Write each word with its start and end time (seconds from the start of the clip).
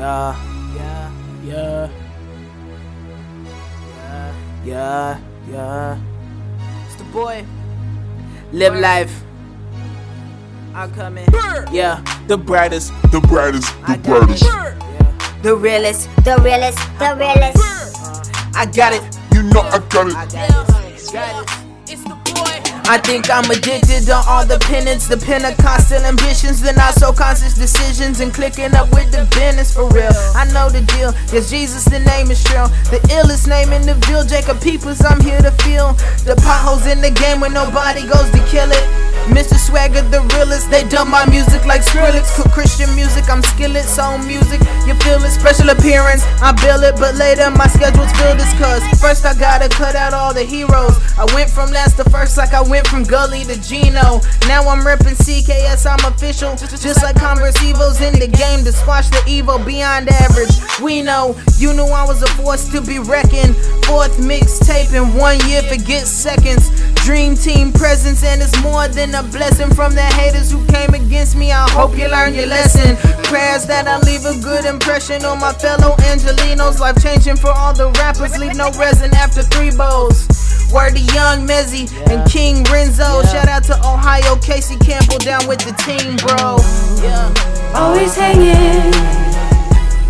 Yeah, 0.00 0.34
yeah, 0.76 1.10
yeah. 1.44 1.90
Yeah, 3.84 4.32
yeah, 4.64 5.18
yeah. 5.46 5.98
It's 6.86 6.94
the 6.96 7.04
boy. 7.12 7.44
Live 8.50 8.76
life. 8.80 9.12
I'm 10.74 10.90
coming. 10.94 11.26
Yeah, 11.70 12.00
the 12.28 12.38
brightest. 12.38 12.94
the 13.12 13.20
brightest, 13.20 13.68
the 13.86 13.98
brightest. 13.98 14.44
Yeah, 14.44 14.72
The 15.42 15.54
realest, 15.54 16.08
the 16.24 16.38
realest, 16.42 16.78
the 16.98 17.14
realest. 17.20 17.58
Uh, 17.60 18.22
I 18.54 18.64
got 18.64 18.94
it. 18.94 19.04
You 19.34 19.42
know 19.42 19.60
I 19.60 19.80
got 19.90 20.06
it. 20.08 20.14
I 20.16 20.24
got 20.24 20.48
it. 20.48 21.12
Got 21.12 21.42
it. 21.44 21.92
It's 21.92 22.02
the 22.04 22.14
boy. 22.24 22.29
I 22.90 22.98
think 22.98 23.30
I'm 23.30 23.48
addicted 23.48 24.06
to 24.06 24.16
all 24.26 24.44
the 24.44 24.58
penance, 24.58 25.06
the 25.06 25.16
Pentecostal 25.16 26.02
ambitions, 26.02 26.60
the 26.60 26.72
not 26.72 26.94
so 26.94 27.12
conscious 27.12 27.54
decisions, 27.54 28.18
and 28.18 28.34
clicking 28.34 28.74
up 28.74 28.90
with 28.90 29.12
the 29.12 29.30
business 29.30 29.72
for 29.72 29.86
real. 29.90 30.10
I 30.34 30.50
know 30.50 30.68
the 30.68 30.82
deal. 30.98 31.14
Yes, 31.30 31.50
Jesus, 31.50 31.84
the 31.84 32.00
name 32.00 32.32
is 32.32 32.42
Trill. 32.42 32.66
The 32.90 32.98
illest 33.14 33.46
name 33.46 33.72
in 33.72 33.86
the 33.86 33.94
ville, 34.06 34.24
Jacob 34.24 34.60
Peoples, 34.60 35.04
I'm 35.04 35.20
here 35.20 35.40
to 35.40 35.52
feel. 35.62 35.92
The 36.26 36.34
potholes 36.42 36.84
in 36.88 37.00
the 37.00 37.12
game 37.12 37.38
when 37.38 37.52
nobody 37.52 38.02
goes 38.02 38.28
to 38.32 38.42
kill 38.50 38.66
it. 38.72 39.09
Mr. 39.30 39.54
Swagger, 39.54 40.02
the 40.10 40.20
realest, 40.34 40.70
they 40.70 40.82
dump 40.88 41.10
my 41.10 41.24
music 41.30 41.64
like 41.64 41.82
Skrillex. 41.82 42.34
Cook 42.34 42.50
Christian 42.52 42.90
music, 42.94 43.30
I'm 43.30 43.42
skillet, 43.42 43.84
soul 43.84 44.18
music. 44.18 44.60
You 44.86 44.94
feel 45.06 45.22
it, 45.22 45.30
special 45.30 45.70
appearance, 45.70 46.22
I 46.42 46.52
bill 46.58 46.82
it, 46.82 46.96
but 46.98 47.14
later 47.14 47.50
my 47.50 47.66
schedule's 47.66 48.10
filled 48.18 48.42
as 48.42 48.52
cuz. 48.58 48.82
First 49.00 49.24
I 49.24 49.34
gotta 49.38 49.68
cut 49.68 49.94
out 49.94 50.12
all 50.12 50.34
the 50.34 50.42
heroes. 50.42 50.98
I 51.18 51.24
went 51.34 51.48
from 51.50 51.70
last 51.70 51.96
to 51.98 52.04
first 52.10 52.36
like 52.36 52.52
I 52.52 52.62
went 52.62 52.86
from 52.88 53.04
Gully 53.04 53.44
to 53.44 53.56
Gino. 53.60 54.20
Now 54.50 54.66
I'm 54.66 54.82
reppin' 54.82 55.14
CKS, 55.14 55.86
I'm 55.86 56.02
official. 56.10 56.56
Just 56.56 57.02
like 57.02 57.16
Converse 57.16 57.56
Evos 57.58 58.02
in 58.02 58.18
the 58.18 58.28
game 58.28 58.64
to 58.64 58.72
squash 58.72 59.08
the 59.10 59.22
evil 59.28 59.58
beyond 59.58 60.08
average. 60.08 60.50
We 60.82 61.02
know, 61.02 61.36
you 61.56 61.72
knew 61.72 61.86
I 61.86 62.04
was 62.04 62.22
a 62.22 62.30
force 62.34 62.68
to 62.72 62.80
be 62.80 62.98
reckoned. 62.98 63.54
Fourth 63.86 64.18
mixtape 64.18 64.94
in 64.94 65.14
one 65.14 65.38
year, 65.48 65.62
forget 65.62 66.06
seconds. 66.06 66.70
Dream 67.04 67.34
team 67.34 67.72
presence, 67.72 68.22
and 68.22 68.40
it's 68.40 68.54
more 68.62 68.86
than 68.86 69.14
a 69.14 69.22
blessing 69.22 69.72
from 69.74 69.94
the 69.94 70.02
haters 70.02 70.52
who 70.52 70.64
came 70.66 70.94
against 70.94 71.34
me. 71.36 71.50
I 71.50 71.68
hope 71.70 71.96
you 71.98 72.06
learned 72.08 72.36
your 72.36 72.46
lesson. 72.46 72.94
Prayers 73.24 73.66
that 73.66 73.88
I 73.88 73.98
leave 74.06 74.24
a 74.26 74.38
good 74.40 74.64
impression 74.64 75.24
on 75.24 75.40
my 75.40 75.52
fellow 75.54 75.96
Angelenos. 76.06 76.78
Life 76.78 77.02
changing 77.02 77.36
for 77.36 77.50
all 77.50 77.72
the 77.72 77.90
rappers, 77.98 78.38
leave 78.38 78.54
no 78.54 78.70
resin 78.78 79.12
after 79.14 79.42
three 79.42 79.70
bowls. 79.74 80.28
Word 80.72 80.94
to 80.94 81.02
Young 81.16 81.48
Mezzy 81.48 81.90
and 82.12 82.22
King 82.30 82.62
Renzo. 82.70 83.22
Shout 83.26 83.48
out 83.48 83.64
to 83.64 83.74
Ohio, 83.82 84.36
Casey 84.36 84.76
Campbell 84.78 85.18
down 85.18 85.48
with 85.48 85.58
the 85.66 85.74
team, 85.82 86.14
bro. 86.22 86.62
Yeah, 87.02 87.26
Always 87.74 88.14
hanging, 88.14 88.94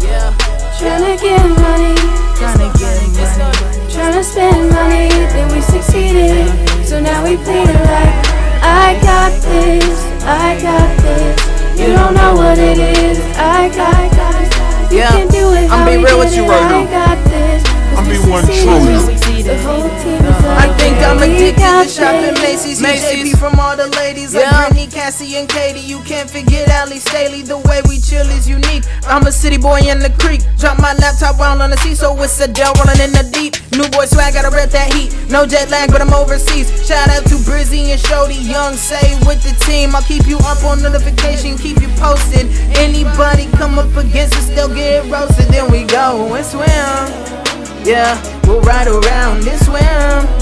yeah. 0.04 0.36
trying 0.76 1.06
to 1.06 1.16
get 1.16 1.40
money, 1.56 1.96
Trying 2.36 2.60
to 2.60 2.68
get 2.76 3.08
money. 3.40 3.88
trying 3.88 4.12
to 4.12 4.24
spend 4.24 4.68
money. 4.72 5.08
Then 5.32 5.48
we 5.54 5.60
succeeded, 5.62 6.52
so 6.90 6.98
now 6.98 7.22
we 7.22 7.36
plead 7.36 7.68
it 7.70 7.82
like 7.86 8.14
I 8.66 8.98
got 9.00 9.30
this, 9.42 10.02
I 10.24 10.58
got 10.60 10.90
this. 10.98 11.78
You 11.78 11.86
don't 11.94 12.14
know 12.14 12.34
what 12.34 12.58
it 12.58 12.78
is, 12.78 13.16
I 13.38 13.68
got 13.68 14.10
this. 14.10 14.92
You 14.92 14.98
Yeah, 14.98 15.10
can 15.10 15.28
do 15.28 15.52
it. 15.52 15.70
I'm 15.70 15.86
how 15.86 15.86
be 15.86 16.02
real 16.02 16.18
with 16.18 16.34
you 16.34 16.42
right 16.42 16.66
now. 16.66 16.79
Macy's 23.20 23.38
from 23.38 23.60
all 23.60 23.76
the 23.76 23.88
ladies 24.00 24.34
like 24.34 24.44
Yeah. 24.44 24.68
Brittany, 24.68 24.86
Cassie, 24.86 25.36
and 25.36 25.48
Katie. 25.48 25.80
You 25.80 26.00
can't 26.00 26.30
forget 26.30 26.70
Ali 26.80 26.98
Staley. 26.98 27.42
The 27.42 27.58
way 27.58 27.82
we 27.88 28.00
chill 28.00 28.26
is 28.30 28.48
unique. 28.48 28.84
I'm 29.06 29.26
a 29.26 29.32
city 29.32 29.58
boy 29.58 29.80
in 29.80 29.98
the 29.98 30.10
creek. 30.18 30.40
Drop 30.58 30.78
my 30.78 30.94
laptop 30.94 31.38
round 31.38 31.60
on 31.60 31.70
the 31.70 31.76
sea, 31.78 31.94
so 31.94 32.16
it's 32.22 32.40
a 32.40 32.48
Dell 32.48 32.72
rolling 32.78 33.00
in 33.00 33.12
the 33.12 33.24
deep. 33.32 33.56
New 33.72 33.88
boy 33.90 34.06
swag, 34.06 34.34
gotta 34.34 34.50
rep 34.50 34.70
that 34.70 34.92
heat. 34.94 35.14
No 35.28 35.44
jet 35.46 35.68
lag, 35.70 35.90
but 35.92 36.00
I'm 36.00 36.14
overseas. 36.14 36.68
Shout 36.86 37.08
out 37.10 37.24
to 37.24 37.36
Brizzy 37.44 37.92
and 37.92 38.00
Shody, 38.00 38.40
Young 38.40 38.74
Say 38.74 39.14
with 39.26 39.42
the 39.42 39.52
team. 39.66 39.94
I'll 39.94 40.02
keep 40.02 40.26
you 40.26 40.38
up 40.48 40.64
on 40.64 40.80
notification, 40.82 41.58
keep 41.58 41.80
you 41.80 41.88
posted. 42.00 42.46
Anybody 42.78 43.46
come 43.52 43.78
up 43.78 43.94
against 43.96 44.34
us, 44.36 44.48
they'll 44.48 44.74
get 44.74 45.04
roasted. 45.12 45.48
Then 45.48 45.70
we 45.70 45.84
go 45.84 46.34
and 46.34 46.46
swim. 46.46 46.64
Yeah, 47.84 48.16
we'll 48.46 48.60
ride 48.62 48.88
around 48.88 49.46
and 49.46 49.60
swim. 49.60 50.39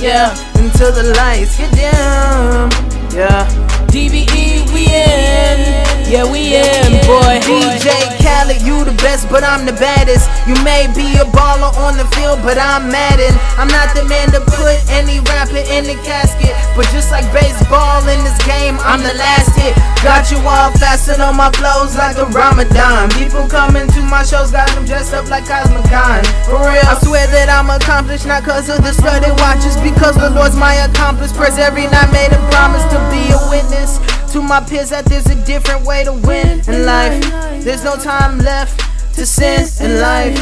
Yeah, 0.00 0.30
until 0.54 0.92
the 0.92 1.12
lights 1.18 1.58
get 1.58 1.70
dim. 1.74 2.70
Yeah, 3.10 3.50
DBE, 3.90 4.70
we 4.72 4.86
in. 4.86 5.58
Yeah, 6.08 6.24
we 6.24 6.56
in, 6.56 7.04
boy. 7.04 7.36
DJ 7.44 7.92
Khaled, 8.24 8.64
you 8.64 8.80
the 8.80 8.96
best, 9.04 9.28
but 9.28 9.44
I'm 9.44 9.66
the 9.66 9.76
baddest. 9.76 10.24
You 10.48 10.56
may 10.64 10.88
be 10.96 11.20
a 11.20 11.28
baller 11.36 11.68
on 11.84 12.00
the 12.00 12.08
field, 12.16 12.40
but 12.40 12.56
I'm 12.56 12.88
Madden. 12.88 13.36
I'm 13.60 13.68
not 13.68 13.92
the 13.92 14.08
man 14.08 14.32
to 14.32 14.40
put 14.40 14.80
any 14.88 15.20
rapper 15.28 15.60
in 15.68 15.84
the 15.84 16.00
casket. 16.00 16.56
But 16.72 16.88
just 16.96 17.12
like 17.12 17.28
baseball 17.28 18.00
in 18.08 18.24
this 18.24 18.40
game, 18.48 18.80
I'm 18.88 19.04
the 19.04 19.12
last 19.20 19.52
hit. 19.52 19.76
Got 20.00 20.32
you 20.32 20.40
all 20.48 20.72
fastened 20.80 21.20
on 21.20 21.36
my 21.36 21.52
flows 21.60 21.92
like 21.92 22.16
a 22.16 22.24
Ramadan. 22.32 23.12
People 23.20 23.44
coming 23.44 23.84
to 23.92 24.00
my 24.00 24.24
shows, 24.24 24.48
got 24.48 24.64
them 24.72 24.88
dressed 24.88 25.12
up 25.12 25.28
like 25.28 25.44
Cosmic 25.44 25.84
Con. 25.92 26.24
For 26.48 26.56
real, 26.56 26.88
I 26.88 26.96
swear 27.04 27.27
I'm 27.58 27.70
accomplished, 27.70 28.24
not 28.24 28.44
cause 28.44 28.68
of 28.68 28.84
the 28.84 28.92
studded 28.92 29.32
watches, 29.40 29.76
because 29.78 30.14
the 30.14 30.30
Lord's 30.30 30.54
my 30.54 30.74
accomplice. 30.74 31.32
Prayers 31.32 31.58
every 31.58 31.86
night, 31.86 32.08
made 32.12 32.30
a 32.30 32.38
promise 32.52 32.84
to 32.84 32.98
be 33.10 33.32
a 33.34 33.50
witness 33.50 33.98
to 34.32 34.40
my 34.40 34.60
peers 34.60 34.90
that 34.90 35.06
there's 35.06 35.26
a 35.26 35.34
different 35.44 35.84
way 35.84 36.04
to 36.04 36.12
win 36.12 36.62
in 36.68 36.86
life. 36.86 37.20
There's 37.64 37.82
no 37.82 37.96
time 37.96 38.38
left 38.38 38.78
to 39.16 39.26
sin 39.26 39.66
in 39.80 40.00
life. 40.00 40.38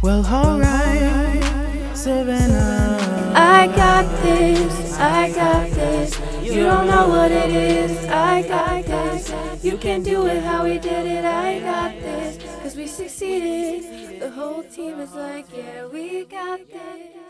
Well, 0.00 0.24
alright, 0.24 1.42
Savannah. 1.96 3.32
I 3.34 3.66
got 3.74 4.04
this, 4.22 4.96
I 4.98 5.32
got 5.32 5.68
this. 5.72 6.16
You 6.44 6.62
don't 6.62 6.86
know 6.86 7.08
what 7.08 7.32
it 7.32 7.50
is, 7.50 8.06
I 8.06 8.42
got 8.42 8.84
this. 8.84 9.49
You 9.62 9.76
can 9.76 10.02
do 10.02 10.26
it 10.26 10.42
how 10.42 10.64
we 10.64 10.78
did 10.78 11.06
it, 11.06 11.22
I 11.22 11.60
got 11.60 11.92
this. 11.92 12.42
Cause 12.62 12.76
we 12.76 12.86
succeeded. 12.86 14.18
The 14.18 14.30
whole 14.30 14.62
team 14.62 14.98
is 15.00 15.12
like, 15.12 15.44
yeah, 15.54 15.86
we 15.86 16.24
got 16.24 16.60
this. 16.70 17.29